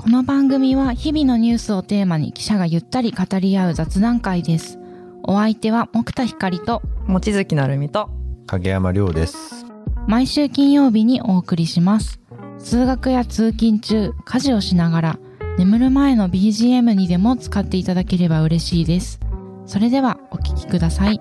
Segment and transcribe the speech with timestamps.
[0.00, 4.78] この番組は日々のニュースをテーマに記者がゆったり語り合う雑談会です。
[5.24, 8.08] お相手は木田光と望月なるみと
[8.46, 9.66] 影山亮です。
[10.08, 12.18] 毎週金曜日にお送りします。
[12.58, 15.18] 通学や通勤中、家事をしながら
[15.58, 19.20] 眠る前の BGM にでも使っていただければ嬉しいです。
[19.66, 21.20] それではお聞きください。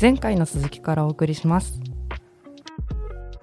[0.00, 1.78] 前回の続きからお送りします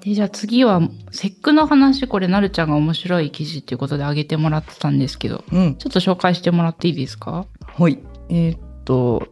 [0.04, 0.81] で、じゃあ次は、
[1.11, 5.75] 節句の話、これなるちゃんが面白い記事っていうことで上げてもらってたんですけど、うん。
[5.75, 7.45] ちょっと紹介してもらっていいですか？
[7.77, 7.99] はい。
[8.30, 9.27] えーっと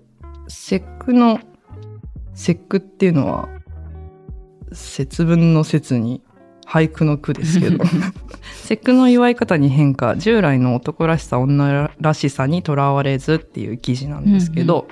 [0.47, 1.39] 節句の
[2.33, 3.49] 節句っていうのは
[4.71, 6.21] 節分の節に
[6.65, 7.83] 俳句の句ですけど。
[8.63, 14.87] 節句の祝い方に変化従来の男らしさ女らしさにとらわれずっていう記事なんですけど、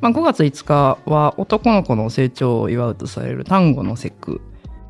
[0.00, 4.40] まあ、5月5日は男の子の成長を祝うとされる端午の節句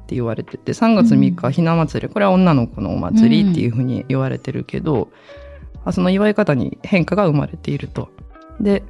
[0.09, 5.11] って言われてて3月3日はひな祭りこれは女の子のお祭りっていうふうに言われてるけど、
[5.85, 8.09] あその祝い方に変化が生まれていると。
[8.59, 8.83] で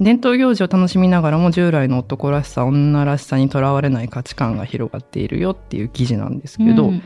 [0.00, 7.02] 伝統行事を楽しみながらも従来の男らしさ女らしさにとらわれない価値観が広がっているよっていう記事なんですけど、うん。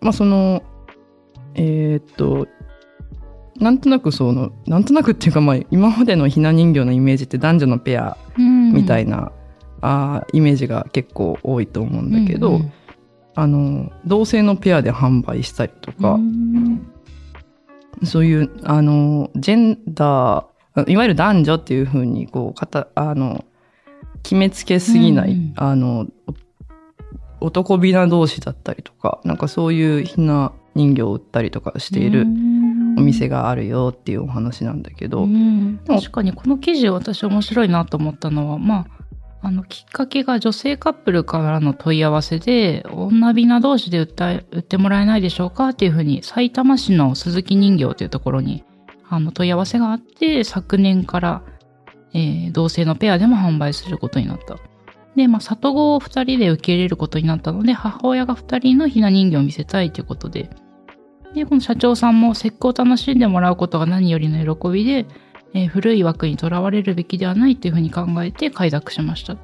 [0.00, 0.62] まあその
[1.54, 2.48] えーっと
[3.56, 9.32] なんとなくそのなんとなくっていうかまあ今までのひな人形のイメージって男女のペアみたいな、
[9.80, 12.72] あーイメージが結構多いと思うんだけど、うん
[13.34, 16.90] あの同性のペアで販売したりとか、うん
[18.04, 23.44] そういうあのジェンダーいわゆる男女っていうふうにこうかたあの
[24.22, 25.52] 決めつけすぎない、うんうん。
[25.56, 26.06] あの
[27.40, 32.22] お男びな同士だったりとかなんかそういうひな人形を売ったりとかしている
[32.96, 35.80] お店があるよっていうお話なんだけど、うん。
[35.86, 38.97] 確かにこの記事私面白いなと思ったのはまあ
[39.40, 48.64] あのきっかけが女性カップルからの問い合わせで女びな同士で売った売ってもらえないでしょうかっていうふうに埼玉市の鈴木人形というところに
[49.08, 51.42] あの問い合わせがあって昨年から、
[52.14, 54.56] えー同性のペアでも販売することになった。
[55.18, 60.48] で、まあ、里子を2人で受け入れることになったので母親が2人のひな人形を見せたいということで
[61.34, 65.06] でこの社長さんも節句を楽しんでもらうことが何よりの喜びで
[65.54, 69.36] えー古い枠にとらわれるべきではないというふうに考えて快諾しました。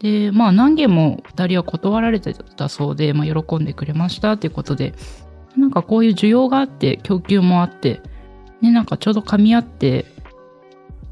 [0.00, 4.94] で、まあ何件も2人は断られてたそうで、まあ、喜んでくれましたということで、
[5.56, 8.00] なんかこういう需要があって、供給もあって、
[8.60, 10.06] ね、なんかちょうど噛み合って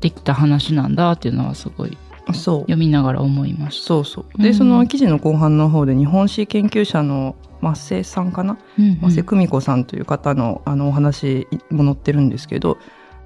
[0.00, 1.96] できた話なんだっていうのはすごい
[2.32, 2.60] そう。
[2.60, 3.86] 読みながら思いました。
[3.86, 4.24] そうそう。
[4.36, 4.42] うん。
[4.42, 8.58] で、その記事の後半の方で日本史研究者の増瀬さんかな？
[8.78, 9.00] うんうん。
[9.00, 12.78] 増瀬久美子さんという方のあのお話も載ってるんですけど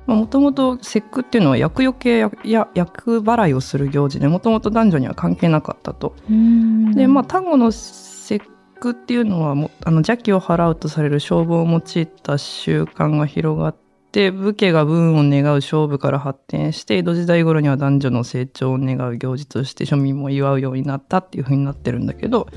[0.06, 6.16] もともと節句っていうのは厄除けやや厄払いをする行事でもともと男女には関係なかったと。
[6.28, 8.44] うんでまあ端午の節
[8.80, 13.76] 句っていうのはもあの邪気を払うとされる勝負を用いた習慣が広がっ
[14.10, 22.48] て武家が武運を願う勝負から発展して江戸時代頃には男女の成長を願う行事として庶民も祝うようになったっていうふうになってるんだけど、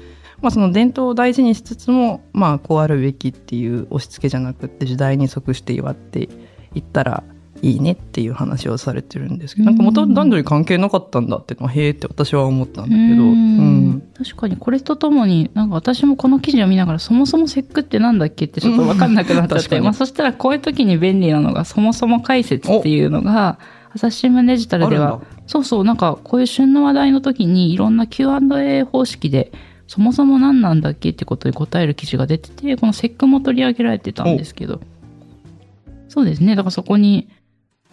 [0.41, 6.29] まあ、その伝統を大事にしつつもまあこうあるべきっていう押し付けじゃなくって時代に即して祝って
[6.73, 7.23] いったら
[7.63, 12.97] いいねっていう話をされてるんですけどなんか元々男女に関係なかったんだっていうのはへえって私は思ったんだけど。
[12.97, 13.31] うん。
[13.31, 13.35] う
[13.95, 14.03] ん。
[14.17, 23.59] 確かにこれとともになんか私もこの記事を見ながらそもそも節句ってなんだっけってちょっと分かんなくなっちゃって、まあ、そしたらこういう時に便利なのがそもそも解説っていうのが
[23.93, 29.53] 朝日新聞デジタルではそうそうなんかこういう旬の話題の時にいろんな Q&A 方式で
[29.87, 34.81] そもそも何なんだっけってことに答える記事が出ててこの節句も取り上げられてたんですけど。
[36.13, 36.55] そうですね。
[36.55, 37.27] だからそこに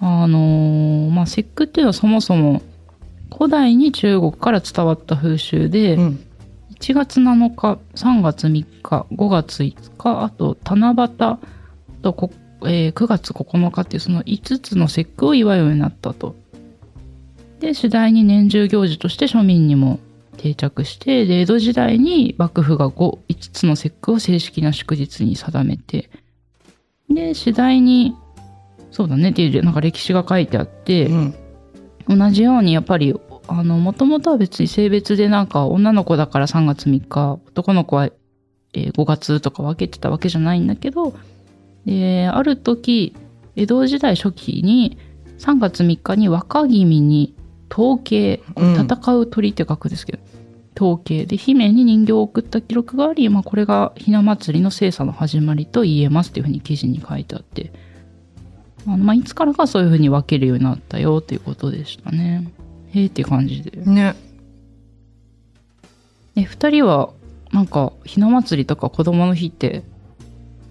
[0.01, 2.63] あのーまあ節句っていうのはそもそも
[3.37, 6.27] 古代に中国から伝わった風習で、うん
[6.81, 11.39] 1月7日3月3日5月5日あと七夕あ
[12.01, 12.31] とこ、
[12.63, 16.35] えー9月9日っていうその5つの節句を祝うようになったと。
[17.61, 20.01] で次第に年中行事として庶民にも
[20.39, 26.09] 定着してで江戸時代に幕府が 5, 5つの節句を正式な祝日に定めて
[27.11, 28.17] で次第に
[29.01, 31.35] そうだねっていうなんか歴史が書いてあって、うん。
[32.07, 33.15] 同じようにやっぱり
[33.49, 41.15] あのもともとは別に性別でなんか女の子だから3月3日男の子は、えー5月とか分けてたわけじゃないんだけど
[41.87, 43.15] である時
[43.57, 44.99] 江戸時代初期に
[45.39, 47.35] 3月3日に若君に
[47.73, 48.75] 統計うん。
[48.75, 50.19] 戦う鳥って書くんですけど、
[50.77, 51.25] 統計。
[51.25, 57.73] で姫に人形を送った記録があり、まあ、これがひな祭りの精査の始まりと言えますっていうふうに記事に書いてあって
[58.87, 62.51] あのまあ、いつからかそういうふうに分けるようになったよっていうことでしたね。
[62.93, 63.73] へえって感じで。
[63.85, 64.15] ね。
[66.37, 67.11] え、二人は
[67.53, 69.83] なんかひな祭りとか子供の日って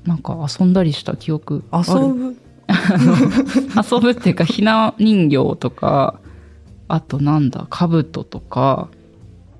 [0.05, 1.93] なんか遊んだりした記憶ある？
[1.93, 2.35] 遊ぶ？
[3.93, 6.19] 遊ぶっていうかひな人形とか
[6.87, 8.89] あとなんだ兜とか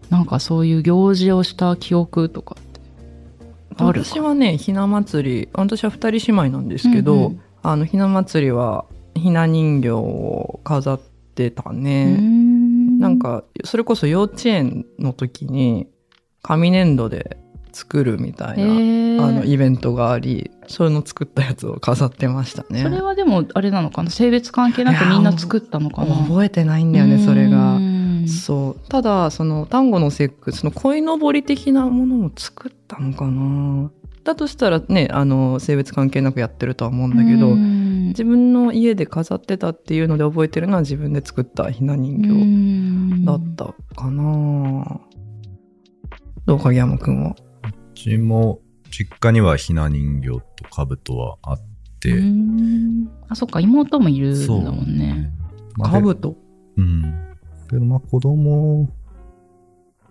[0.09, 2.79] なんかそういう行事をした記憶とかって
[3.77, 4.09] あるか？
[4.09, 8.85] 私はねひな祭り私は二人姉妹なんですけど、うんうんあのひな祭りは
[9.15, 10.99] ひな人形を飾っ
[11.35, 12.99] てたうね、ん。
[12.99, 15.87] なんかそれこそ幼稚園の時に
[16.41, 17.37] 紙粘土で
[17.71, 19.27] 作るみたいへな、ー。
[19.27, 22.81] あのイベントがありそれの作ったやつを飾ってましたね。
[22.81, 24.09] それはでもあれなのかな？
[24.09, 26.15] 性別関係なくみんな作ったのかな？
[26.15, 27.75] 覚えてないんだよねそれが。
[27.75, 28.89] うんそう。
[28.89, 33.91] ただその端午の節句その鯉のぼり的なものも作ったのかな？
[34.23, 37.89] だとしたらねあの性別関係なくやってるとは思うんだけど、うん。
[38.09, 43.25] 自分の家で飾ってたっていうので覚えてるのは自分で作ったひな人う形ん。
[43.25, 44.99] だったかな、
[46.45, 47.31] どう影山くんは？
[47.31, 47.35] う
[47.93, 51.59] ちも実家にはひな人形と兜はあっ
[51.99, 53.11] て、うん。
[53.29, 55.31] あそっか妹もいるんだもんね。
[55.77, 56.35] 兜？
[56.77, 57.37] うん。
[57.69, 58.89] けどまあ子供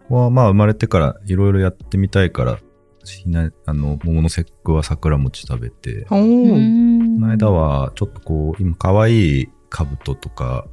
[0.09, 2.61] はまあ生まれてからいろいろやってみたいから、
[3.05, 10.67] ひな、あの、桃の節句は桜餅食べて、この間はちょっとこう、今可愛い兜とか、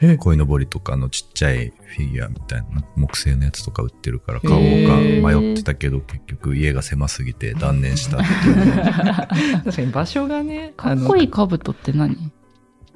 [0.00, 0.18] え。
[0.18, 12.32] 鯉のぼりとかのちっちゃいフィギュアみたいな木製のやつとか売ってるから買おうか迷ってたけど結局家が狭すぎて断念したっていう 確かに場所がねかっこいいい兜って何？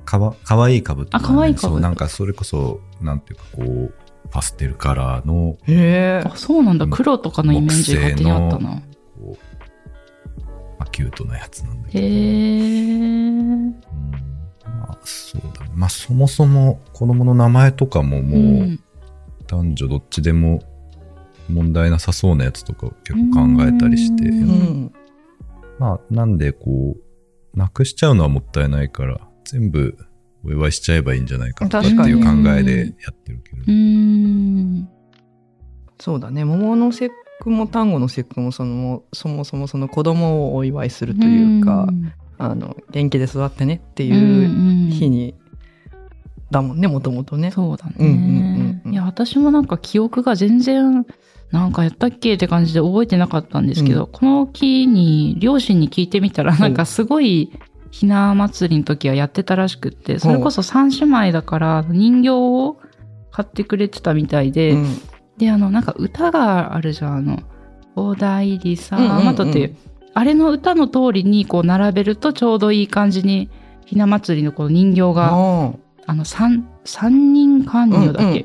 [0.04, 1.60] かわかわいい兜、ね、あ可愛い兜。
[1.68, 3.94] そうなんかそれこそなんていうかこう
[4.30, 6.86] パステルカラーのへえあそうなんだ。
[6.86, 8.82] 黒とかのイメージ勝手にあったな。
[9.16, 9.38] こう、
[10.78, 12.10] まあ、キュートなやつなんだけへど、え。
[12.10, 13.70] うん。
[13.70, 15.70] まあそうだね。
[15.74, 18.78] まあそもそも子供の名前とかももう
[19.46, 20.62] 男女どっちでも
[21.48, 24.42] 問題なさそうなやつとかを結構考えたりして、ううん
[24.84, 24.92] ん。
[25.78, 26.96] まあなんでこ
[27.54, 29.96] うなくしちゃうのはもったいないから全部
[30.48, 34.88] お祝いしちゃえばいいんじゃないかとかっていう考えでやってるけど、うーん。
[36.00, 36.44] そうだね。
[36.44, 41.88] 桃の節句も端午の節句もそのそもそもその子供をお祝いするというか、
[42.38, 45.34] あの元気で育ってねってうんいううん日に、
[46.50, 47.50] だもんねもともとね。
[47.50, 48.92] そうだね、うんうんうんうん。
[48.92, 51.04] いや私もなんか記憶が全然
[51.50, 54.12] なんかやったっけって感じで覚えてなかったんですけど、うん。
[54.12, 57.50] この木に両親に聞いてみたらなんかすごい
[57.90, 62.76] ひな祭りの時はやってたらしくってそれこそ三姉妹だから人形を
[63.30, 65.00] 買ってくれてたみたいで、うん。
[65.38, 67.38] であのなんか歌があるじゃんあの
[67.94, 69.24] 「お代理さうんうんうん。
[69.24, 69.76] まと」っていう、
[70.14, 73.48] あれの歌の通りにこう並べるとちょうどいい感じに
[73.86, 75.72] ひな祭りのこの人形があ
[76.06, 76.14] あ。
[76.14, 78.44] の三三人官ー女だっけ、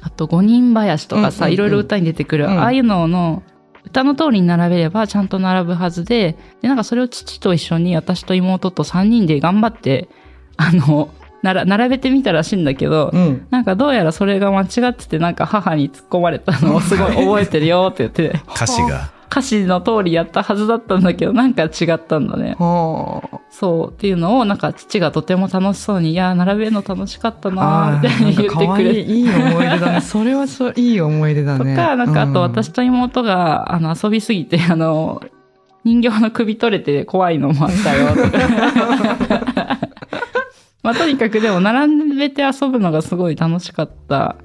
[0.00, 2.60] あと五人林とかさ、いろいろ歌に出てくる、うん。
[2.60, 3.42] ああいうのの
[3.90, 10.08] 歌の通りに並べればちゃんと並ぶはずででなんかそれを父と一緒に私と妹と3人で頑張って
[10.56, 11.10] あの
[11.42, 13.46] なら並べてみたらしいんだけど、うん。
[13.50, 18.40] なんかどうやらそれが間違っててなんか母に突っ込まれたのをすごい覚えてるよって言って。
[18.54, 22.56] 歌詞が歌詞の通りやったはずだったんだけどなんか違ったんだね。
[22.58, 29.00] はあそうっていうのをなんか父がとても楽しそうに「いや並べるの楽しかったな」あみたいに言ってくれて。
[29.00, 30.00] いいい思い出だね。
[30.00, 31.74] それはそういい思い出だね。
[31.74, 35.22] とか、なんかあと私うんと妹が、あの遊びすぎて、あの、
[35.84, 39.78] 人形の首取れて怖いのもあったよとか。
[40.82, 44.36] まあとにかくでも並べて遊ぶのがすごい楽しかった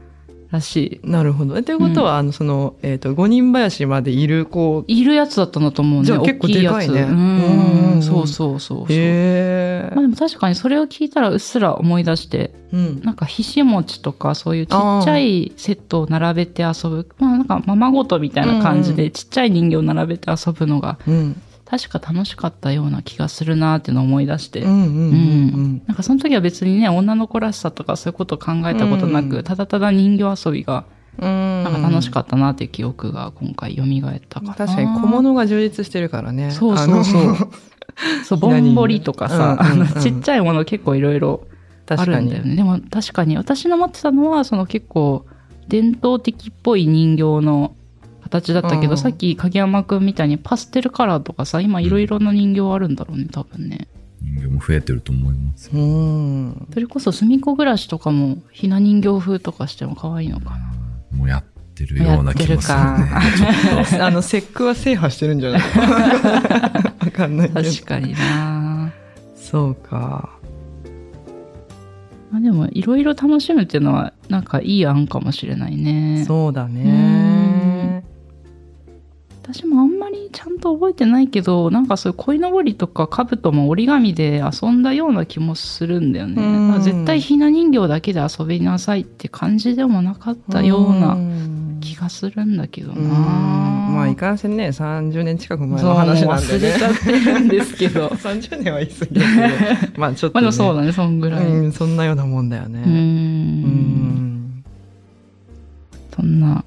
[0.51, 5.01] らしなるほどえということは、あのその、えー、と五人林までいるこうい。
[5.01, 6.05] いるやつだったんだと思うね。
[6.05, 8.01] じゃあ結構でかいねううんん。
[8.01, 8.85] そうそうそうそう。
[8.89, 17.07] へえまあでも確かにそれを聞いたらうっすら思い出して、うんなんかひし餅とかそういうちっちゃいセットを並べて遊ぶ。
[17.19, 24.61] まあなんかままごとみたいな感じうんでちっちゃい人形を並べて遊ぶのがうん確か楽しかったような気がするなっていうのを思い出して。
[24.61, 30.85] なんかその時は別にね、女の子らしさとかそういうことを考えたことなく、うんただただ人形遊びが
[31.17, 31.63] うん。
[31.63, 34.53] なんか楽しかったなっていう記憶が今回蘇ったかな。
[34.53, 36.51] 確かに小物が充実してるからね。
[36.51, 37.35] そうそうそう。
[38.25, 41.47] そう、ぼんぼりとかさ、うんうんうんあのちっちゃいもの結構いろいろ
[41.87, 42.55] あるんだよね。
[42.55, 45.25] でも確かに私の持ってたのは、その結構
[45.67, 47.75] 伝統的っぽい人形の
[48.25, 48.97] 形だったけど、うん。
[48.97, 53.87] さっき影山くんみたいにパステルカラーとかさ、今いろいろな人形あるんだろうね、多分ね。
[54.21, 55.77] 人形も増えてると思いますう。
[55.79, 56.67] ん。
[56.73, 60.57] それこそ隅っこ暮らしとかもひな人形風とかしても可愛いのかな。
[61.17, 61.43] もうやっ
[61.75, 62.83] てるような気もするね。
[64.01, 65.61] あの節句は制覇してるんじゃない？
[67.05, 68.91] わかんないけど確かにな。
[69.35, 70.29] そうか。
[72.31, 76.23] まあでもいろいろ楽しむっていうのはなんかいい案かもしれないね。
[76.25, 77.34] そうだね
[79.47, 86.79] 私もあんまりちゃんと覚えてないけど、なんかそういう鯉のぼりとか兜も折り紙で遊んだような気もするんだよね。
[86.79, 91.15] 絶対ひな人形だけで遊びなさいって感じでもなかったような
[91.79, 93.01] 気がするんだけどな。
[93.01, 98.07] うんまあいかんせんね30年近く前そうの話なん忘れでねちゃってるんですけど。
[98.17, 99.25] 30年は言い過ぎだ
[99.79, 101.45] けど まあちょっと、まあでね、もそうだね、そんぐらい。
[101.45, 102.85] ううんそんなようなもんだよねー。
[102.85, 104.63] うんん
[106.15, 106.64] そんな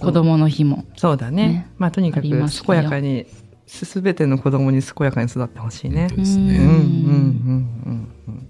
[0.00, 0.84] 子供の日も。
[0.96, 1.48] そうだね。
[1.48, 1.70] ね。
[1.78, 2.38] まあとにかく健
[2.76, 3.26] やかに
[3.66, 6.08] すべての子供に健やかに育ってほしいね。
[6.08, 6.58] ですね。
[6.58, 6.78] うんうんうん
[7.86, 8.48] うんうん。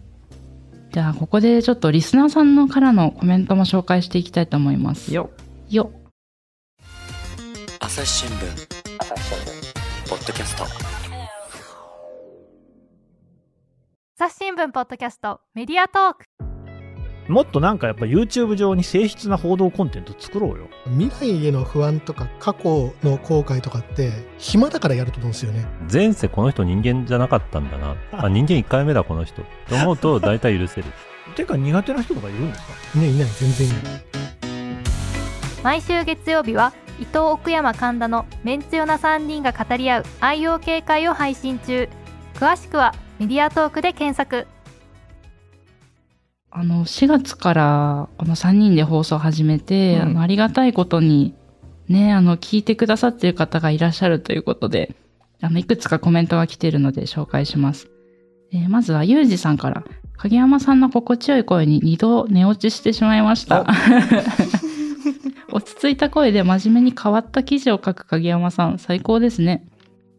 [0.93, 5.13] じゃあ、ここでちょっとリスナーさんのからのコメントも紹介していきたいと思います。
[5.15, 5.31] よ
[5.69, 5.93] よ。
[7.81, 8.41] 朝日新聞
[10.09, 10.65] ポッドキャスト。
[14.17, 16.50] 朝日新聞ポッドキャストメディアトーク
[17.31, 20.69] もっとなんかやっぱ YouTube 上に誠実な報道コンテンツ作ろうよ。
[20.99, 25.65] 未来への不安とか過去の後悔とかって暇だからやると思うんですよね。
[25.91, 27.97] 前世この人人間じゃなかったんだな。
[28.13, 29.43] あ、人間1回目だこの人。
[29.69, 30.89] と思うと大体許せる。
[31.37, 32.73] てか苦手な人とかいるんですか？
[32.97, 33.81] いないいない全然いない。
[35.63, 41.89] 毎週月曜日は伊藤奥山神田のメンツヨな3人が語り合う愛用警戒を配信中
[42.35, 44.47] 詳しくはメディアトークで検索
[46.51, 51.35] あの、4月からこの3人で放送を始めて、うんあの、ありがたいことに、
[51.89, 54.95] ね、あの、聞いてくださっている方がいらっしゃるということで、
[55.41, 57.89] あの、いくつかコメントが来ているので紹介します。
[58.53, 59.85] えーまずは、ゆうじさんから、
[60.17, 63.67] 影山さんの心地よい声に2度寝落ちしてしまいました。
[65.53, 69.65] 落ち着いた声で真面目に変わった記事を書く影山さん、最高ですね。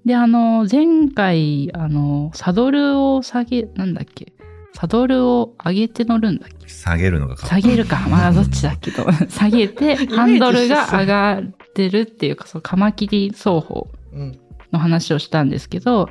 [0.05, 4.33] で、あの、前回、あの、サドルを下げ、なんだっけ、
[4.81, 6.67] サドルを上げて乗るんだっけ？
[6.67, 7.99] 下げるのが下げるか。
[8.09, 9.05] まあ、どっちだけど。
[9.29, 11.43] 下げて、ハンドルが上がっ
[11.75, 14.39] てるっていうか、そう、カマキリ双方うん
[14.71, 16.09] の話をしたんですけど、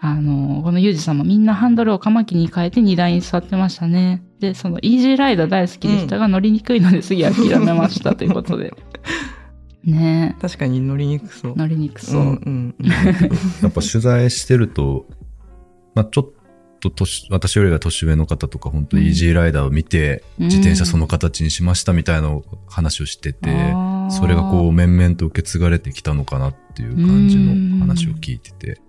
[0.00, 4.24] あの、このユージさんもみんなハンドルをカマキリに変えて荷台に座ってましたね。
[4.40, 8.72] で、そのイージーライダー大好きでしたが、乗りにくいので次諦めましたということで。
[9.84, 12.22] ね確かに乗りにくそうえ、乗りにくそう。
[12.22, 12.86] んうんうん
[13.62, 15.06] やっぱ取材してると、
[15.94, 16.30] まあちょっ
[16.80, 23.50] と年、私よりが年上の方とか、本当イージーライダーを見て、うん自転車その形にしましたみたいな話をしてて、
[24.10, 28.80] それがこう、面々と受け継がれてきたのかなっていう感じの話を聞いてて、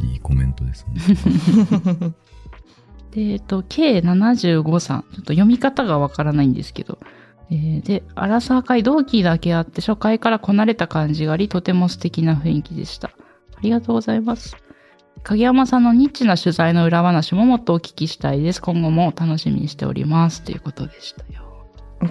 [0.00, 2.14] いいコメントですね。
[3.12, 5.00] で、えっと、K75 さん。
[5.00, 6.98] ちょっと読み方がわからないんですけど。
[7.50, 13.08] えーで、アラサー会同期だけあって、初回からこなれた感じがあり、とても素敵な雰囲気でした。
[13.08, 14.56] ありがとうございます。
[15.28, 18.62] 影山さんのニッチな取材の裏話ももっとお聞きしたいです。
[18.62, 20.42] 今後も楽しみにしております。
[20.42, 21.42] ということでしたよ。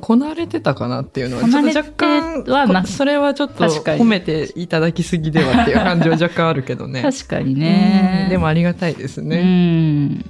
[0.01, 7.03] こなれてたかなっていうのは、若干、はそれはちょっと褒めていただきすぎではっていう感じは若干あるけどね。
[7.03, 8.29] 確かにねうん。
[8.31, 9.43] でもありがたいですうね。
[10.07, 10.25] ん。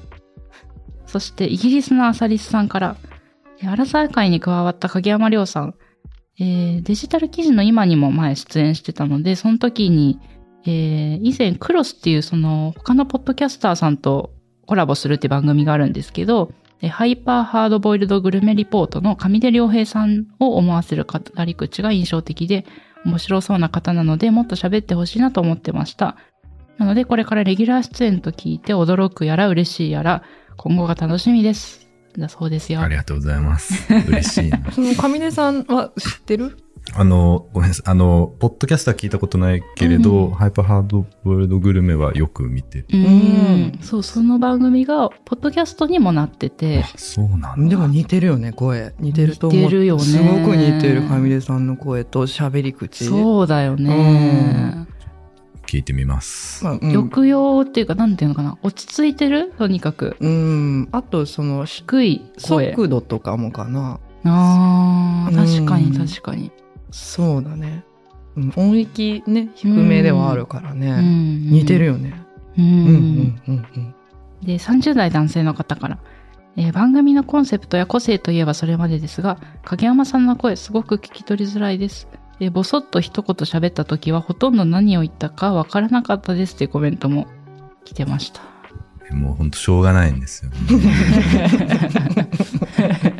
[1.08, 2.98] そして、イギリスのアサリスさんから、
[3.63, 5.74] えアラサー会に加わった影山亮さん、
[6.39, 10.20] えーデジタル記事の今にも前出演してたので、その時に、
[10.65, 14.31] えー以前クロスっていうその他のポッドキャスターさんと
[14.65, 22.65] コラボするっていう番組があるんですけど、えハイパーハードボイルドグルメリポートの上出良平さんを思わせる語り口が印象的で
[23.05, 26.17] 面白そうな方なのでもっと喋ってほしいなと思ってました。
[26.77, 30.24] なのでこれからレギュラー出演と聞いて驚くやら嬉しいやら
[30.57, 31.88] 今後が楽しみです。
[32.17, 32.81] だそうですよ。
[32.81, 33.93] ありがとうございます。
[34.07, 34.60] 嬉しいな。
[34.72, 36.57] その上出さんは知ってる？
[36.94, 37.89] あの、ごめんなさい。
[37.89, 42.86] あの、ポッドキャスター聞いたことないけれど、うんハイパーハードボイルドグルメはよく見てる。
[42.94, 43.80] ううんん。
[43.82, 47.70] そう、その番組が、ポッドキャストにもなっててあ、、そうなんだ。
[47.70, 48.94] でも似てるよね、声。
[49.00, 49.62] 似てると思う。
[49.63, 53.06] 似てるよねすごく似てる上出さんの声と喋り口。
[53.06, 54.88] そうだよね。
[55.65, 56.63] 聞いてみます。
[56.63, 58.58] まあうん抑揚っていうか、なんていうのかな。
[58.62, 59.51] 落ち着いてる？
[59.58, 60.15] とにかく。
[60.20, 60.88] うん。
[60.92, 62.72] あと、その、低い声。
[62.72, 64.00] 速度とかもかな。
[64.24, 66.51] ああ、うん確かに確かに。
[66.96, 67.84] そうだね。
[68.38, 70.92] うん音域ね、低めではあるからね。
[70.92, 71.86] うん似てる。
[71.86, 72.14] よね。
[72.58, 73.42] ううんうんん。
[73.48, 73.96] うんうん。
[74.42, 76.00] で、30代男性の方から。
[76.58, 82.08] えー番組のコンセプトや個性といえばそれまでですが、影山さんの声すごく聞き取りづらいです。
[82.40, 87.28] で、ぼそっと一言喋った時はほとんど何を言ったかわからなかったですっていうコメントも
[87.84, 88.42] 来てました。
[89.14, 90.58] もうほんとしょうがないんですよ、ね。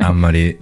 [0.00, 0.60] あんまり聞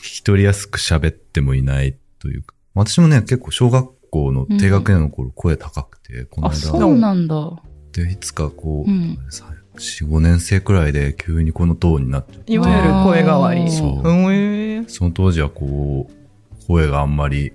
[0.00, 2.55] き取りやすく喋ってもいないというか。
[2.76, 7.62] 私もね、結構小学校の低学年の頃声高くて、このあ、間そうなんだ。
[7.92, 12.52] で、いつかこう、うんさ4、5年生くらいで急にこのトーンになっちゃって。
[12.52, 13.70] いわゆる声変わり。
[13.70, 17.52] そうその当時はこう、声があんまり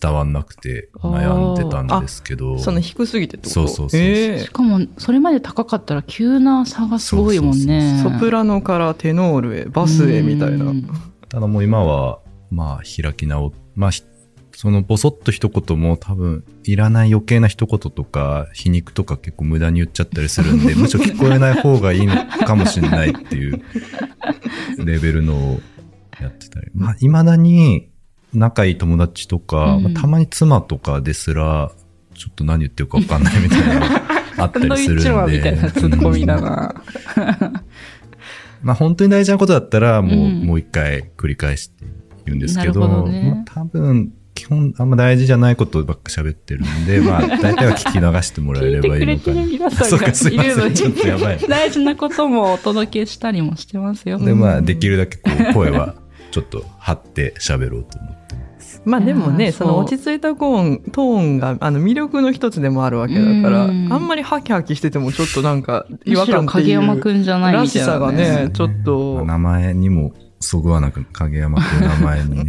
[0.00, 2.58] 伝わんなくて悩んでたんですけど。
[2.58, 3.60] その低すぎてってこと？
[3.60, 8.00] そうそうそうそうえしかも、それまで高かったら急な差がすごいもんね。
[8.00, 10.68] えソプラノからテノールへ、バスへみたいなう。
[10.72, 10.88] ん
[11.28, 12.20] ただもう今は、
[12.50, 14.02] まあ開き直っ、まあひ
[14.56, 23.62] そのボソッと一言も多分いらない余計な一言とか皮肉とか結構無駄に言っちゃったりするんで、むしろ聞こえない方がいいのかもしれないっていう
[24.78, 25.60] レベルのを
[26.22, 26.70] やってたり。
[26.74, 27.90] まあ未だに
[28.32, 31.70] 仲いい友達とか、うんまあたまに妻とかですら、
[32.14, 34.02] ちょっと何言ってるか分かんないみたいなのが
[34.38, 35.36] あったりするんで。
[35.36, 36.82] みたいなツッコミだな。
[38.62, 41.84] まあ本当に大事なことだったら、もう、うんもう一回繰り返して
[42.24, 49.40] 言うんですけど、どねまあ多分、基本あんま大事じゃないことばっか喋ってるんで、 まあ大体は聞き流してもらえれ聞いてくばいいのかな。
[49.40, 50.52] れてる皆さそうんがかすいません。
[50.52, 50.74] いるのに。
[50.74, 51.38] ちょっとやばい。
[51.48, 54.18] 大事なこともお届けしたりもしてますよ。
[54.18, 55.94] で、まあできるだけこう声は
[56.30, 58.82] ちょっと張って喋ろうと思ってます。
[58.84, 63.86] まあでもね、その落ち着いたコーン、トーンがあの魅力の一つでもあるわけだから、あうん。
[63.88, 72.46] んまりハキハキしててもちょっとなんか違和感って影山いうくんじゃないらみいな、したさがね、ちょっまあと、名前にもそぐわなく、影山くんの名前に。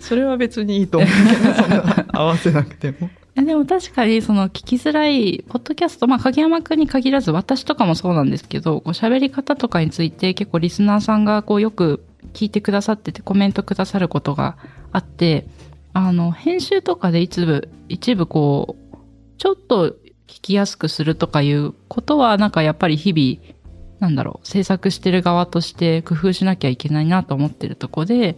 [0.00, 3.10] それは別にいいと思うけど、そんな合わせなくても。
[3.34, 14.58] でも確かにその聞きづらい、ポッドキャスト、まあ影山くんに限らず私とかもそうなんですけど、こう喋り方とかについて結構リスナーさんがこうよく聞いてくださっててコメントくださることが
[14.92, 15.46] あって、
[15.94, 18.96] あの、編集とかで一部、一部こう、
[19.38, 19.90] ちょっと
[20.26, 23.56] 聞きやすくするとかいうことはなんかやっぱり日々、
[24.02, 28.34] なんだろう、制作してる側として工夫しなきゃいけないなと思ってるとこで、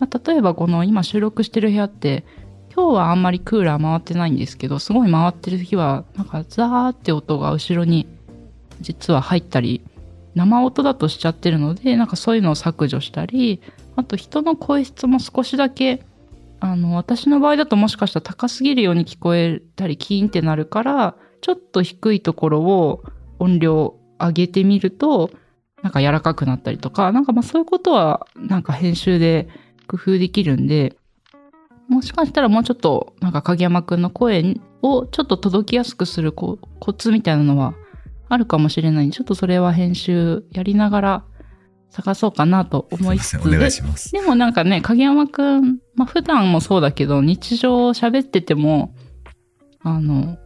[0.00, 2.24] まあ、例えばこの今収録してる部屋って、
[2.74, 8.08] 今日はあんまりクーラー回ってないんですけど、すごい回ってる日は、なんかザーって音が後ろに
[8.80, 9.82] 実は入ったり、
[10.34, 13.62] 生音だとしちゃってるので、なんかそういうのを削除したり、
[13.94, 16.04] あと人の声質も少しだけ、
[16.58, 23.04] あの、私の場合だともしかしたら高すぎるように聞こえたり、キーンってなるから、ちょっと低いところを
[23.38, 25.30] 音量上げてみると、
[25.82, 29.48] なんか柔らかくなったりとか、なんかまあそういうことは、なんか編集で
[29.86, 30.96] 工夫できるんで、
[31.88, 36.58] もしかしたらもうちょっと、なんか影山くんの声をちょっと届きやすくするコ
[36.96, 37.74] ツみたいなのは
[38.28, 41.24] あるかもしれないんで、ちょっとそれは編集やりながら
[41.90, 44.10] 探そうかなと思いつつすいません、お願いします。
[44.12, 48.94] でもなんかね、影山くん、まあ普段もそうだけど、日常喋ってても、
[49.80, 50.38] あの、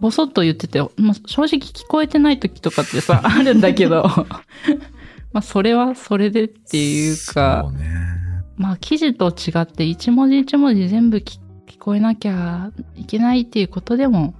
[0.00, 4.04] ぼそっと言ってて、まあ、正直聞こえてない時とかってさ、 あるんだけど、
[5.32, 7.88] まあそれはそれでっていうかそう、ね。
[8.56, 14.34] まあ記事と違って一文字一文字全部聞聞こえなきゃいけないっていうことでも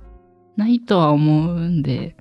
[0.57, 2.17] ないとは思うんで、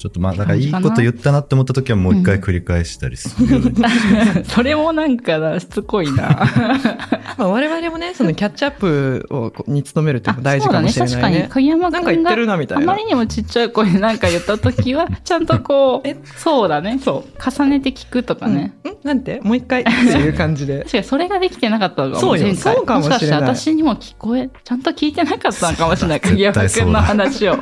[0.00, 3.60] ちょっとまあ、だからいいこと言ったなって思った時はもう一回繰り返したりする。
[4.48, 6.22] それもなんかな、しつこいな。
[7.36, 11.04] まあ我々もね、そのキャッチアップをに努めるっていうのも大事かもしれ。
[11.04, 11.16] ないね。
[11.16, 13.04] 確かに、影山なんか言ってるなみたいなあまり。
[13.04, 16.98] にもちっちゃい声で何か言った時は、ちゃんとこう、え そうだね。
[17.04, 17.50] そう。
[17.50, 18.72] 重ねて聞くとかね。
[18.84, 19.40] うんんなんて？
[19.42, 20.78] もう一回っていう感じで。
[20.78, 26.20] 確かにそれができてなかったのかもそうよ前回そうかもしれないしかして私にも聞こえ、ちゃんと聞いてなかったのかもしれない。
[26.20, 27.58] 絶影山くんの話を。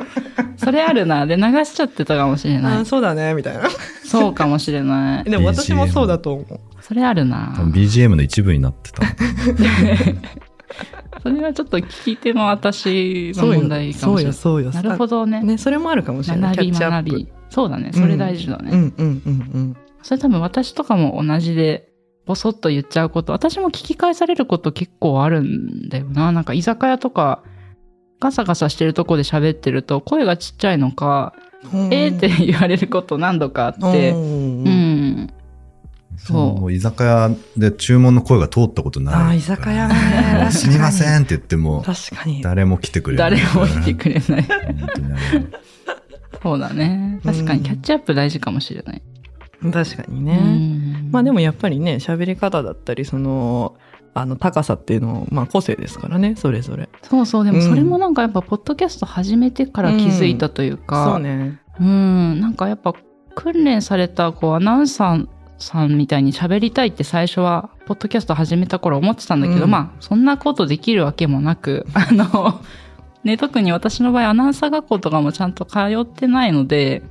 [0.57, 1.25] それあるな。
[1.25, 2.85] で、流しちゃってたかもしれあないー。
[2.85, 3.69] そうだね、みたいな。
[4.05, 5.23] そうかもしれない。
[5.29, 6.59] でも私もそうだと思う。
[6.81, 7.53] それあるな。
[7.57, 9.03] BGM の一部になってた。
[11.21, 14.33] それはちょっと聞き手の私のそうよ問題、かそうよ、もしれない。
[14.33, 14.71] そうよ。
[14.71, 15.43] なるほどね。
[15.43, 16.55] ね、それもあるかもしれない。
[16.55, 16.71] 学び。
[16.71, 17.27] 学び。
[17.49, 17.91] そうだね。
[17.93, 18.71] それ大事だね。
[18.71, 19.75] うんうんうんうん。
[20.01, 21.89] それ多分私とかも同じで、
[22.25, 26.31] ボソッと言っちゃうこと、私も聞き返されること結構あるんだよな。
[26.31, 27.43] なんか居酒屋とか、
[28.21, 31.33] ガサガサしてるとこで喋ってると、声がちっちゃいのか、
[31.91, 35.29] えーって言われること何度かあって、ううんん。
[36.17, 39.15] そう居酒屋で注文の声が通ったことない。
[39.15, 42.41] あー居酒屋はね すみませんって言っても、確かに。
[42.41, 43.31] 誰も来てくれない。
[43.31, 44.45] 誰も来てくれない。
[46.41, 47.19] そうだね。
[47.23, 49.01] 確かうんにキャッチアップ大事かもしれない。
[49.61, 50.37] 確かにうね。
[50.37, 53.75] んまあでもやっぱりね、喋り方だったり、その、
[54.21, 56.89] あの、高さっていうのは、まあ個性ですからね、それぞれ。
[57.03, 61.59] そうそう、でもうんそれもなんかやっぱ、ポッドキャスト始めてから気づいたというか、そうね。
[61.79, 62.93] うん、なんかやっぱ
[63.35, 65.27] 訓練されたこうアナウンサー
[65.57, 72.59] さんみたいに喋りたいって最初はポッドキャスト始めた頃思ってたんだけど、うんまあそんなことできるわけもなく あの
[73.23, 77.03] ね特に私の場合アナウンサー学校とかもちゃんと通ってないので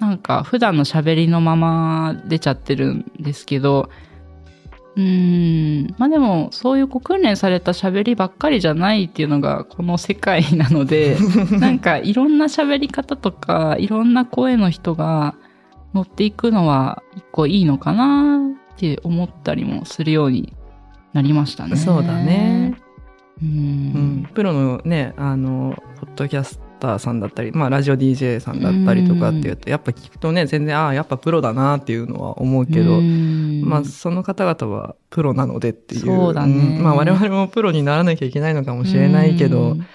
[0.00, 3.90] なんか普段の喋りのまま出ちゃってるんですけど
[4.96, 11.16] うーんまあでもそういうこう訓練された喋りばっかりじゃないっていうのがこの世界なので
[11.60, 15.34] なんかいろんな喋り方とかいろんな声の人が
[15.94, 18.38] 乗っていくのは一個いいのかな
[18.72, 20.52] って思ったりもするように
[21.12, 21.76] なりましたね。
[21.76, 22.74] そうだね。
[23.42, 23.50] ううん
[24.22, 24.30] ん。
[24.34, 33.62] プロのね、あの、ポッドキャスターさんだったり、まあ、ラジオ DJ さんだったりとかっていうと、やっぱ聞くとね、全然、ああ、やっぱプロだなっていうのは思うけど、うん。
[33.64, 36.00] まあ、その方々はプロなのでっていう。
[36.06, 36.78] そうだね。
[36.78, 36.82] ん。
[36.82, 39.86] まあ、我々もプロにならなきゃいけないのかもしれないけど、うん。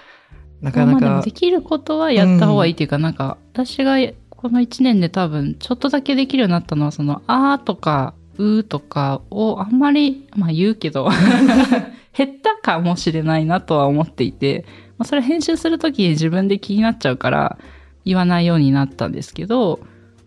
[0.61, 1.05] なかなか。
[1.05, 3.97] まあできることはやった方がいいっていうか、なんか、私が
[4.29, 11.09] この1年で多分、ちょっとだけできるようになったのは、その、あーとか、うーとかをあんまり、まあ言うけど、
[12.15, 14.65] 減ったかもしれないなとは思っていて、
[14.97, 17.57] まあそれ編集するときに自分で気になっちゃうから、
[18.05, 19.79] 言わないようになったんですけど、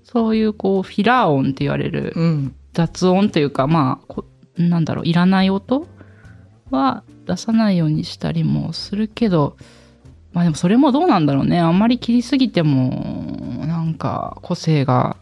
[0.04, 2.54] そういうこう、フィラー音って言われる、うん。
[2.72, 4.24] 雑音というか、まあこ、
[4.56, 5.86] なんだろう、いらない音
[6.70, 9.56] は出さないようにしたりもするけど、
[10.32, 11.60] まあでもそれもどうなんだろうね。
[11.60, 15.16] あんまり切りすぎても、なんか個性が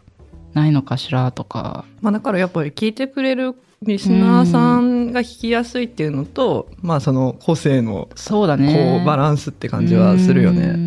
[0.53, 1.85] ないのかしらとか。
[2.01, 8.97] まあ、だからやっぱり聞いてくれるリスナーさんが聞きやすいっていうのと、まあ、その個性の、そうだね。
[8.97, 10.67] こう、バランスって感じはするよね。
[10.67, 10.77] ううん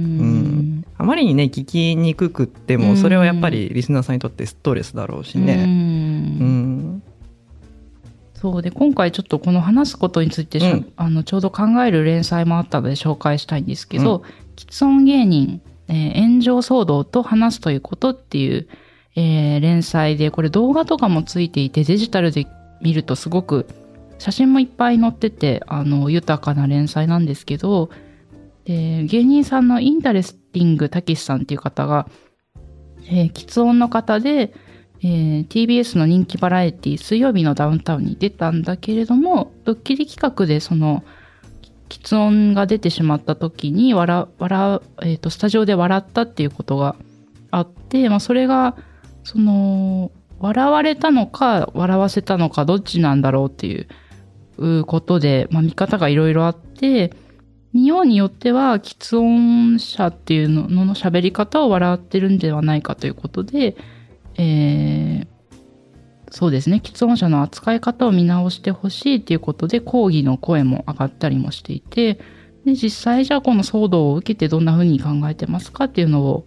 [0.81, 0.85] ん。
[0.98, 5.55] あまりにね、聞きにくくっても、うんそれはやっぱりリスナーさんにとってストレスだろうしね。
[5.55, 7.03] うんうん。
[8.35, 14.24] そうで、今回ちょっとこの話すことについてうんあのちょうど考える連載もあったので紹介したいんですけど、
[14.57, 18.66] 吃音芸人、えー炎上騒動と話すということっていう、
[19.14, 22.46] えー連載で、これ動画とかもついていて、デジタルで
[22.81, 23.66] 見るとすごく
[24.19, 27.90] 写真もいっぱい載ってて、あの、豊かな連載なんですけど、
[28.64, 32.07] で芸人さんのインタレスティングたけしさんっていう方が、
[33.07, 34.53] えー、吃音の方で、
[35.03, 41.03] えー TBS の人気バラエティ水曜日のダウンタウンに出たんだけれどもドッキリ企画でその
[41.88, 46.97] 喫音が出てしまった時に笑笑、えーとスタジオで笑ったっていうことが
[47.51, 48.77] あって、まあ、それが
[49.25, 57.12] その笑われたのか笑わせたのかどっちなんだろうっていうことで、まあ、見方がいろいろあって
[57.72, 63.76] 見ようによっては喫音者っていうのの喋り方を笑ってるんではないかということで、
[64.37, 65.40] えー
[66.31, 66.81] そうですね。
[66.83, 72.20] 喫音者の扱い方を見直してほしいということで抗議の声も上がったりもしていて
[72.64, 76.44] で実際じゃあこの騒動を受けてどんな風に考えてますかっていうのを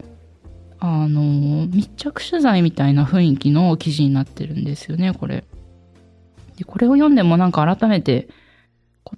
[0.86, 5.46] あの密着取材みたいな雰囲気の記事になってるんですよねこれ。
[6.58, 8.28] でこれを読んでもなんか改めて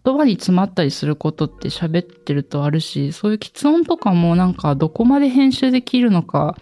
[0.03, 6.55] 言葉に詰まったりすることって喋ってるとあるしそういう喫音とかもなんかどこまで編集できるのか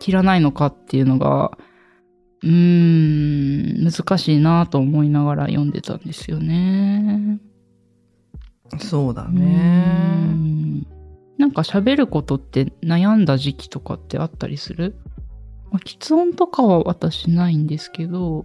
[0.00, 1.56] 切らないのかっていうのが
[2.42, 7.38] うーん難しいなと思いながら読んでたんですよね。
[8.80, 10.99] そうだうね。
[11.40, 14.96] んなんか喋ることって悩んだ時期とかってあったりする？
[15.70, 18.44] まあ喫音とかは私ないんですけど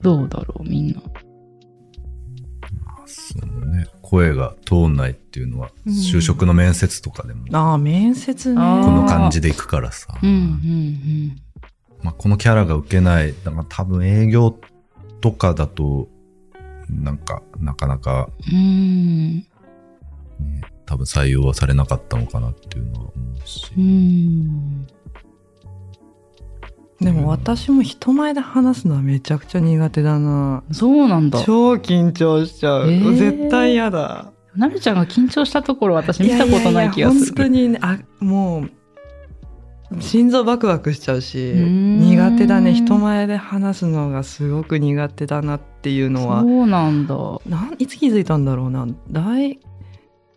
[0.00, 1.02] どうだろうみんな。
[3.06, 3.86] そうね。
[4.00, 8.60] 声が通んないっていうのは、うん就職の面接とかでも、こああ、面接ね。
[8.60, 10.18] あーの感じでいくからさ。
[10.22, 11.42] うんうん
[12.02, 13.34] まあ、このキャラが受けない。
[13.44, 14.58] だから多分営業
[15.20, 16.08] とかだと、
[16.88, 19.46] なんか、なかなか、うん。
[20.92, 23.12] 多分採用はされなかったのかなっていうのは思
[23.44, 23.72] うし。
[23.78, 24.86] うん
[27.00, 30.62] でも私も人前で話すのはめちゃくちゃ苦手だな。
[30.70, 31.42] そうなんだ。
[31.42, 32.90] 超緊張しちゃう。
[32.92, 34.32] えー絶対嫌だ。
[34.54, 37.26] なるちゃんが緊張したところ私見たことない気がする。
[37.26, 38.70] 本当にね、あ、もう、
[40.00, 42.72] 心臓バクバクしちゃうし、苦手だね。
[42.72, 47.14] 人前で話すのがすごく苦手だなっていうのは、そうなんだ。
[47.46, 48.86] なんいつ気づいたんだろうな。
[49.10, 49.58] 大、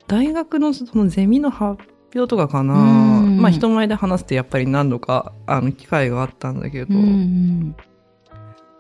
[0.08, 2.74] 大学のそのゼミの発表とかかな。
[2.74, 3.38] うん。
[3.42, 7.76] まあ人前で話すってやっぱり何度か、あの、機会があったんだけど、うん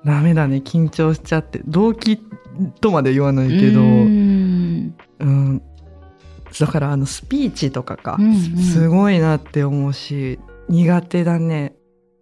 [0.05, 0.57] ダメだね。
[0.57, 1.61] 緊張しちゃって。
[1.65, 2.21] 動機
[2.79, 4.95] とまで言わないけど、うん。
[5.19, 5.61] うん、
[6.59, 8.35] だからあのスピーチとかか、うんうん。
[8.35, 11.75] すごいなって思うし苦手だね。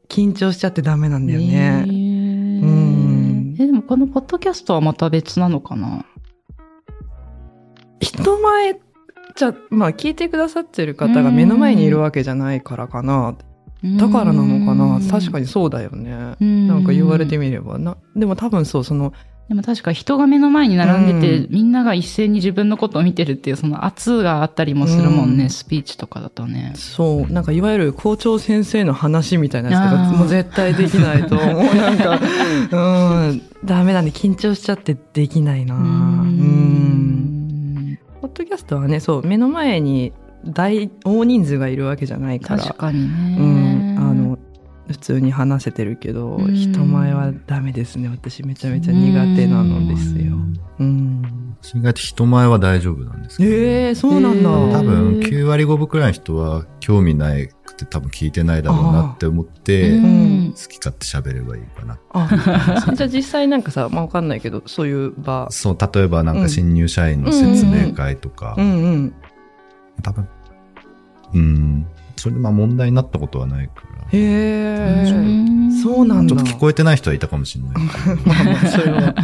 [0.07, 3.55] 緊張しちゃってダメなんだよね、へーうん。
[3.59, 6.05] えでもこのポッドキャストはまた別なのかな？
[7.99, 8.79] 人前
[9.35, 13.35] じゃまあ聞いてくださってる方が目の前にいるわけじゃないからかな。
[13.83, 14.99] だからなのかな。
[15.11, 16.09] 確かににそうだよね。
[16.11, 17.97] ななんか言われてみればな。
[18.15, 19.13] でも多分そうその
[19.49, 21.51] でも確か人が目の前に並んでて、うん。
[21.51, 25.49] みんなが一斉に自分のことを見てるっていうその圧があったりもするもんね、うん。
[25.49, 26.73] スピーチとかだとね。
[26.75, 27.31] そう。
[27.31, 31.75] なんかいわゆる校長先生の話みたいなやつとかもう絶対できないと思う。
[31.75, 32.19] なんか
[32.71, 33.41] うん。
[33.65, 34.11] ダメだね。
[34.11, 35.75] 緊張しちゃってできないな。
[35.75, 37.12] う うん
[38.33, 40.11] ッドキャストはねそう目の前に
[40.45, 42.63] 大大人数がいるわけじゃないから。
[42.63, 43.37] 確かにね。
[43.39, 43.97] うん。
[43.97, 44.37] あの
[44.87, 46.53] 普通に話せてるけど、うん。
[46.53, 48.09] 人前はダメですね。
[48.09, 50.35] 私めちゃめちゃ苦手なのですよ。
[50.79, 54.49] うん意外と人前は大丈夫なんですけど、ええそうなんだ。
[54.49, 61.99] 多分9割5分くらいの人は興味ないくて多分聞いてないだろうなって思って、うん好き勝手喋ればいいかな。
[62.11, 62.27] あ、
[62.95, 65.47] じゃあ実際なんかさ、まあわかんないけど、そういう場。
[65.51, 68.55] そう、例えばなんか新入社員の説明会とか。
[70.01, 70.27] 多分、
[71.33, 71.85] うん、
[72.17, 76.35] それでまあ問題になったことはないから、へえ、うんそうなんだ。
[76.35, 77.73] ちょっと聞こえてない人はいたかもしれない。
[78.25, 79.15] まあまあ、それは。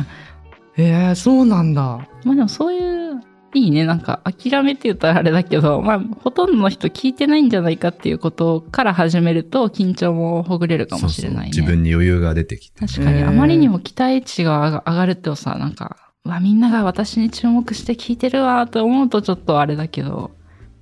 [0.83, 2.07] へえ、そうなんだ。
[2.23, 3.21] まあでもそういう、
[3.55, 3.85] いいね。
[3.85, 11.53] なんか諦めって言ったらあれだけど、まあほとんどの人聞いてないんじゃないかっていうことから始めると緊張もほぐれるかもしれないね。
[11.53, 12.85] そうそう自分に余裕が出てきて。
[12.85, 20.31] 確かに、あまりにも期待値が上がるとさ、なんか、うわ、みんなが私に注目して聞いてるわと思うとちょっとあれだけど、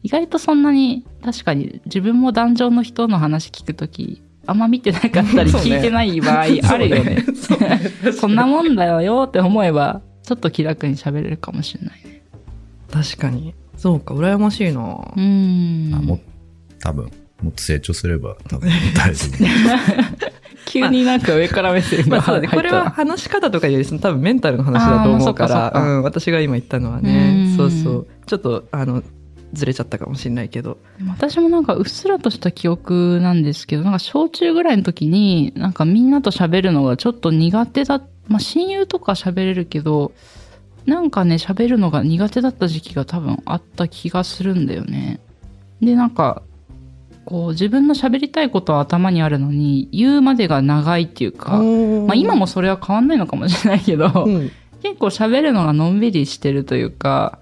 [0.04, 6.46] 意外とそんなに、確かに自分も壇上の人の話聞くとき、あんま見てなかったり聞いてない場合あ
[6.78, 7.26] るよね。
[7.36, 7.82] そうね。
[8.18, 12.24] そんなもんだよって思えば、ちょっと気楽に喋れるかもしれないね。
[12.92, 13.54] 確かに。
[13.76, 14.82] そうか、羨ましいな。
[14.82, 15.94] うーん。
[15.94, 16.20] あも
[16.80, 19.38] 多分、もっと成長すれば多分大丈夫。
[20.66, 22.48] 急になんか上から目線が まあそうだね。
[22.48, 27.58] これは話し方とかよりその多分メンタルの話だと思うから、まあかかうん、私が今言ったのはうねん。
[27.58, 28.08] そうそう。
[28.26, 29.04] ちょっと、あの、
[29.54, 30.78] ずれちゃったかもしれないけど。
[31.18, 40.12] た私もなんかうっすらとした記憶なんですけど、なんか小中ぐらいの時に、なんかみんなと喋るのがちょっと苦手だ、まあ親友とか喋れるけど、
[40.86, 45.20] なんかね、喋るのが苦手だった時期が多分あった気がするんだよね。
[45.82, 46.44] で、なんか、
[47.26, 57.40] こう自分の喋りたいことは頭にあるのに、言うまでが長いっていうか、まあ今もそれは変わんないのかもしれないけど、うん、結構喋るのがのんびりしてるというか、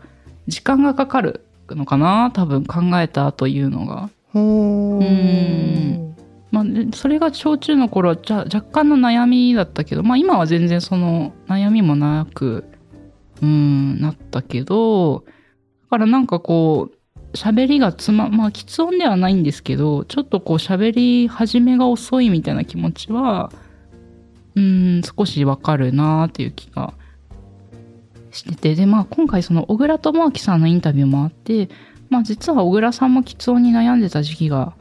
[0.47, 2.31] 時間がかかるのかな？
[2.31, 4.09] 多分考えたというのが。
[4.33, 6.15] うん。
[6.51, 12.65] まあ、でそれが小中の頃はじゃ若干の悩みだったけど、まあ今は全然その悩みもなく、
[13.41, 16.95] うん、なったけど、だからなんかこう、
[17.35, 23.51] 喋りがつま、まあ、喫音ではないんですけど、ちょっとこう喋り始めが遅いみたいな気持ちは、
[24.55, 26.93] うん、少しわかるなっていう気が
[28.35, 31.69] してて、で、まあ今回その小倉智明さんのインタビューもあって、
[32.09, 34.73] まあ実は小倉さんも喫音に悩んでた時期が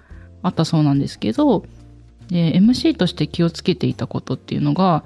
[0.42, 1.64] あったそうなんですけど、
[2.28, 5.04] で MC として気をつけていたことっていうのが、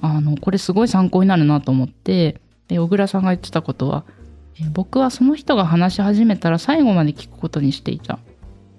[0.00, 4.04] あの、これすごい参考になるなと思って、で小倉さんが言ってたことは、
[4.72, 8.18] 僕はその人が話し始めたら最後まで聞くことにしていた。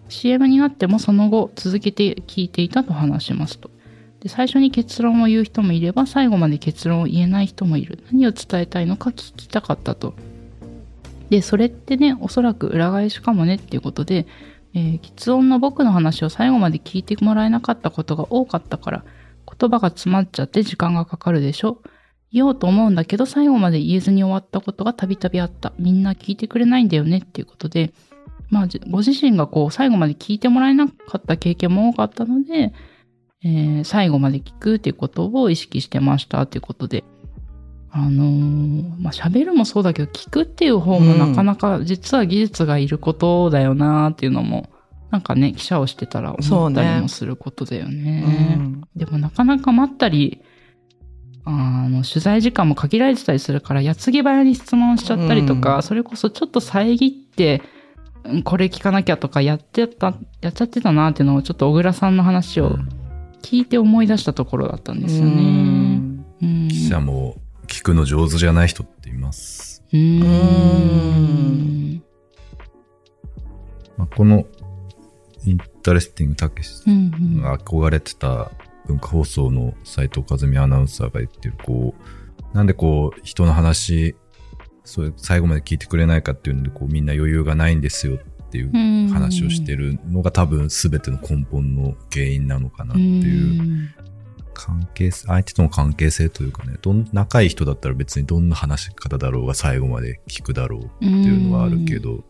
[0.10, 3.71] CM になってもその後続けて聞いていたと話しますと。
[4.23, 7.99] で最初に結論を言う人もいれば最後まで結論を言えない人もいる。
[8.09, 10.13] 何を伝えたいのか聞きたかったと。
[11.29, 14.25] で、それってね、おそらく裏返しかもねっていうことで、
[14.73, 19.03] えー、喫音の僕の話を最後まで聞いてもらえなかったことが多かったから、
[19.59, 21.81] 言葉が詰まっちゃって時間がかかるでしょ。
[22.31, 25.73] 言おうと思うんだけど、最後まで言えずに終わったことがたびたびあった。
[25.77, 27.91] みんな聞いてくれないんだよねっていうことで、
[28.49, 32.71] まあ、ご自身がこう、最後まで聞いてもらえなかった経験も多かったので、
[33.43, 37.03] えー最後まで聞くっていうことを意識してましたっていうことで、
[37.91, 44.69] あのーまあ、喋るもそうだけど、聞くっていう方もなかなか実は技術がいることだよなっていうのも、
[45.12, 48.56] なんかね、記者をしてたら思ったりもすることだよね。
[48.58, 48.82] うん。
[48.95, 50.41] でもなかなか待ったり、
[51.45, 55.84] あの、取材時間も限られてたりするから、矢継ぎ早に質問しちゃったりとか、うん。
[55.84, 62.77] それこそちょっと遮って、うんこれ聞かなきゃとかやってた、やっちゃってたなっていうのをちょっと小倉さんの話を
[63.43, 66.01] 聞いて思い出したところだったんですよね。
[66.41, 66.67] うん。
[66.69, 67.36] 記者も
[67.67, 69.84] 聞くの上手じゃない人っています。
[69.93, 72.03] うーん。
[73.97, 74.45] まあ、この
[75.45, 76.82] インタレスティングたけし
[77.41, 78.49] が憧れてた
[78.88, 81.93] 文化放送の斉藤一美アナウンサーが言ってる、こ
[82.53, 84.15] う、なんでこう、人の話、
[84.86, 88.25] そう最後まで聞いてくれないかっていうので、こう、みんな余裕がないんですよって
[88.57, 93.89] いううん話をしてるのが多分全ての根本の原因なのかなっていう
[94.53, 102.23] 関係性、相手との関係性というかね、どん仲いい人だったら別にどんな話し方だろうが最後まで聞くだろうっていうのはあるけど、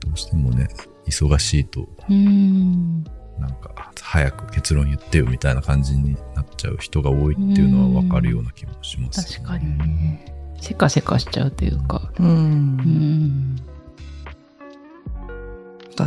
[0.00, 0.68] どうしてもね、
[1.06, 3.04] 忙しいと、うん。
[3.38, 10.24] なんか、早く結論言ってよみたいな感じになっちゃう人が多いっていうのはわかるような気もします、確かにね。
[10.60, 12.12] せかせかしちゃうというか。
[12.18, 13.56] うんうん。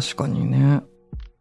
[0.02, 0.82] 確かにね。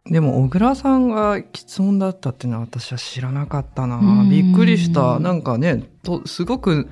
[0.05, 4.31] でも、小倉さんが喫音だったっていうのは私は知らなかったなうん。
[4.31, 5.21] びっくりした。
[5.21, 6.89] なんかね、とすごく、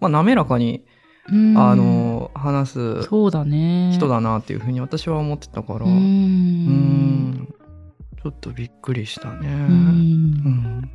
[0.00, 0.84] まあ、滑らかに、
[1.30, 3.92] うんあ、の、話すそうだね。
[3.92, 5.88] 人だなっていうふうに私は思ってたから、う。
[5.88, 7.54] うんん
[8.22, 9.48] ちょっとびっくりしたね。
[9.48, 9.50] う。
[9.50, 9.60] うん
[10.82, 10.90] ん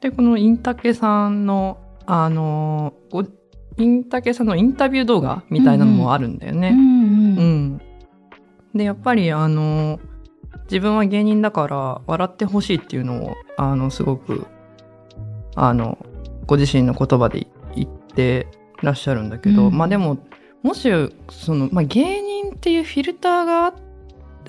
[0.00, 3.24] で、このインタケさんの、あの、ご
[3.78, 6.70] インタケさんのインタビュー動画みたいなのもあるんだよね。
[6.70, 7.01] うんううんん。
[8.74, 10.00] で、やっぱりあの、
[10.64, 14.46] 自分は芸人だから笑ってほしいっていうのを、あの、すごく、
[15.54, 15.98] あの、
[16.46, 18.48] ご自身の言葉で言って
[18.82, 19.76] らっしゃるんだけど、うん。
[19.76, 20.18] まあでも、
[20.62, 20.90] もし、
[21.30, 23.74] その、まあ芸人っていうフィルターが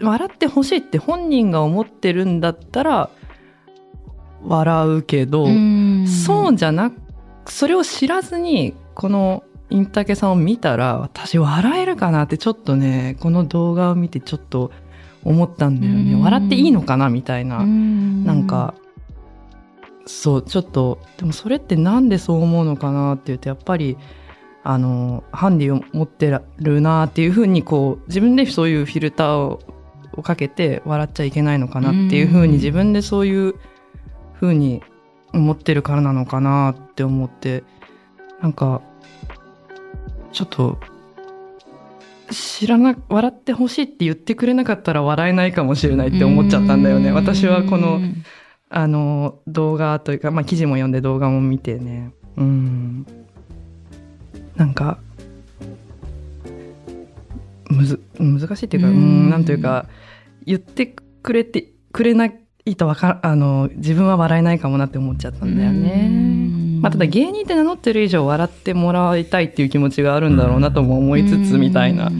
[0.01, 3.09] 笑ってほしいって本人が思ってるんだったら、
[4.45, 6.07] 笑うけど、うん。
[6.07, 7.01] そうじゃなく、
[7.51, 14.71] それを知らずに、このインタケさんを見たら、私笑えるかなってちょっとね、この動画を見てちょっと
[15.23, 16.13] 思ったんだよね。
[16.13, 17.57] うん笑っていいのかなみたいな。
[17.57, 18.75] うんなんか、
[20.05, 23.97] そう、ちょっと、でもそれってなんでそう思うのかなって言うと、やっぱり、
[24.63, 29.59] あの、ハンディを持ってるなっていうふうに、こう、自分でそういうフィルターを
[30.15, 33.55] をかけて笑っちゃいけないのかなっていうふうに、自分でそういう
[34.36, 34.83] ふうに
[35.33, 37.63] 思ってるからなのかなって思って、
[38.41, 38.81] なんか、
[40.34, 40.80] ちょっと、
[42.32, 47.12] 知らな、笑ってほしいって言ってくれなかったら笑えないかもしれないって思っちゃったんだよね。
[47.12, 48.02] 私はこの、
[48.69, 52.12] あの、動画というか、まあ、記事も読んで動画も見てね。
[52.36, 53.06] うん。
[54.56, 54.98] なんか、
[57.69, 59.86] むず、難しいっていうか、ううんん、なんというか、
[60.46, 60.88] 言って
[61.22, 62.26] くれて、くれな
[62.65, 66.62] いとわか、あの、自分は笑えないかもなって思っちゃったんだよね。
[66.84, 72.12] まあ、ただ芸人って名乗ってる以上笑ってもらいたいっていう気持ちがあるんだろうなとも思いつつみたいな。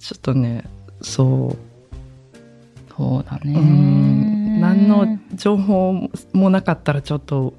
[0.00, 0.64] ちょっとね、
[1.02, 2.94] そう。
[2.96, 3.52] そうだね。
[3.52, 7.54] うん何の情報もなかったらちょっと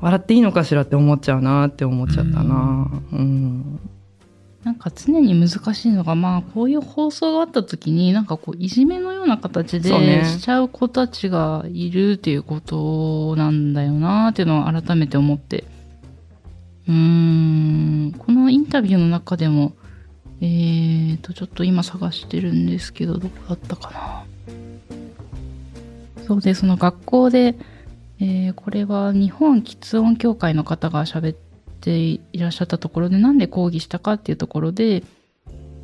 [0.00, 2.88] 笑っていいのかしらって思っちゃうなって思っちゃったな。
[3.12, 3.80] うん。
[4.64, 15.64] なんか常に難しいのが、まあ、こういう放送があった時に、なんかこう、いじめのような形でしちゃう子たちがいるっていうことなんだよなっていうのを改めて思って。
[16.88, 19.72] うーん、このインタビューの中でも、
[20.40, 24.24] えーと、ちょっと今探してるんですけど、どこだったかな。
[26.24, 27.56] そうで、その学校で、
[28.20, 31.51] えーこれは日本喫音協会の方が喋って
[31.82, 35.02] ていらっしゃったところで、なんで抗議したかっていうところで、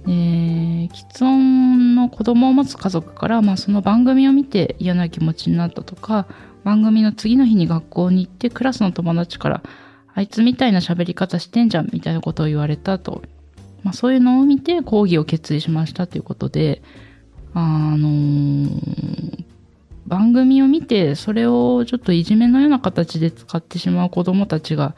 [0.07, 6.27] えー、喫音の子供を持つ家族から、まあ、その番組を見て嫌な気持ちになったとか、
[6.65, 9.63] 番組の次の日に学校に行ってクラスの友達から、
[10.15, 13.23] あいつみたいな喋り方してんじゃんみたいなことを言われたと。
[13.83, 16.83] まあ、そういうのを見て抗議を決意しましたということで、
[17.55, 19.49] あのー
[20.09, 24.97] 番組を見てそれをちょっといじめのような形で使ってしまう子供たちが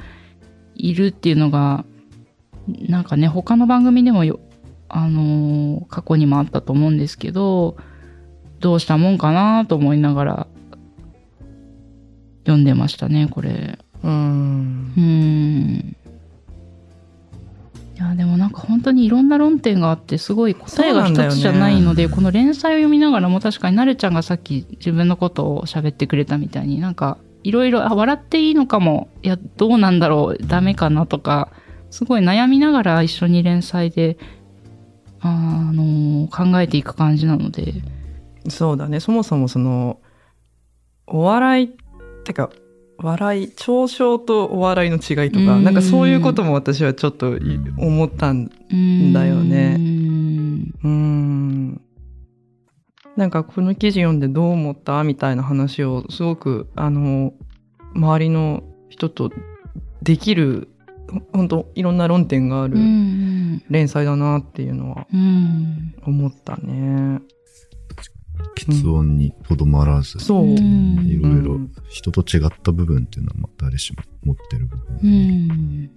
[0.88, 1.84] いるっていうのが
[2.68, 4.40] なんかね他の番組でもよ
[4.88, 7.76] あのー過去にもあったと思うんですけど
[8.60, 10.46] どうしたもんかなと思いながら
[12.44, 13.78] 読んでましたねこれ。
[14.02, 14.92] うん。
[14.96, 15.00] う。
[15.00, 15.96] ーん。
[17.96, 29.08] いやでもなんか本当にいろんな論点があってすごい答えが一つじゃないので、この連載を読みながらも確かになるちゃんがさっき自分のことを喋ってくれたみたいになんかいろいろあ笑っていいのかも。
[29.22, 30.46] いやどうなんだろう。
[30.46, 31.50] ダメかなとか。
[31.90, 34.16] すごい悩みながら一緒に連載で
[35.20, 37.74] あの考えていく感じなので。
[38.48, 39.00] そうだね。
[39.00, 40.00] そもそもその、
[41.06, 41.68] お笑い、っ
[42.24, 42.50] てか、
[42.98, 45.64] 笑い、嘲笑とお笑いの違いとか、うん。
[45.64, 48.48] なんかそういうことも私はちょっとい思ったん
[49.12, 49.76] だよね。
[50.84, 51.80] うん。
[53.20, 57.34] なんかこの記事読んでどう思ったみたいな話をすごくあの
[57.94, 59.30] 周りの人と
[60.00, 60.70] できる
[61.34, 67.20] 本当いろんな論点があるうん連載だなっていうのはうん思ったね。
[68.56, 70.44] 喫音にとどまらず、そう。
[70.44, 74.98] うんいろいろうん人と違った部分っていうのはまあ誰しも持ってる部分。
[75.02, 75.90] うん。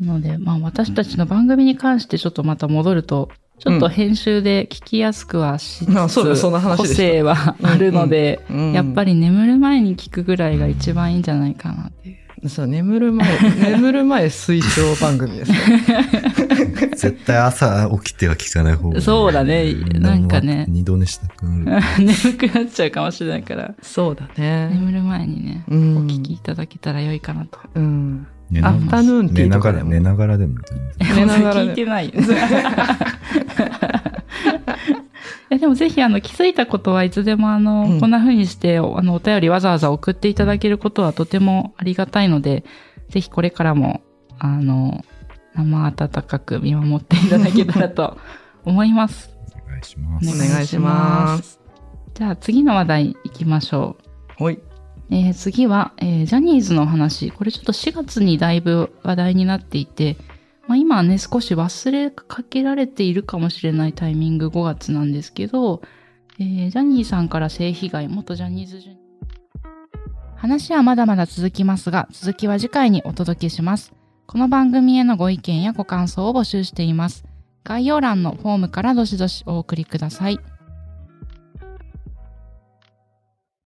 [0.00, 3.30] なので、まあ私たちの番組に関してちょっとまた戻ると、
[3.64, 12.48] ちょっと編集で聞きやすくはしつつ、あそうだそん個性はあるので、うんやっぱり眠る前に聞くぐらいが一番いいんじゃないかなっていう。
[12.48, 13.38] そう眠る前
[13.70, 15.58] 眠る前推奨番組ですね。
[16.96, 19.02] 絶対朝起きては聞かない方がいい。
[19.02, 21.84] そうだねなんかね二度寝したくなる。
[22.04, 24.70] 眠くなっちゃうかもしれないから、そうだね。
[24.72, 27.60] 眠る前にね、おうん聞きいただけたら良いかなと。
[27.76, 28.26] うん。
[28.52, 30.58] 寝なアフタヌーンティ寝なが、ーとからでも寝ながらでも。
[31.00, 32.08] 寝ながら聞いてない。
[35.50, 42.64] いやでもぜひあの気づいたことはいつでもあの、うんこんな風にしてあのお便りわざわざ送っていただけることはとてもありがたいので、
[43.08, 44.02] ぜひこれからも
[44.38, 45.02] あの
[45.54, 48.18] 生温かく見守っていただけたらと
[48.64, 49.30] 思います。
[49.64, 50.48] お願いしまおす。
[50.52, 51.60] 願いします。
[52.14, 53.96] じゃあ次の話題行きましょ
[54.38, 54.44] う。
[54.44, 54.58] はい。
[55.12, 57.30] えー次は、えージャニーズの話。
[57.30, 60.16] これちょっと4月にだいぶ話題になっていて、
[60.66, 65.82] まあ、今はね、少し忘れかけられているかもしれないタイミング5月なんですけど、
[66.40, 68.98] えージャニーさんから性被害、元ジャニーズジュニ
[70.34, 73.92] 話はまだまだ続きますが、続きは次回にお届けします。
[74.26, 77.24] この番組へのご意見やご感想を募集しています。
[77.64, 80.40] 概要欄のフォームからどしどしお送りください。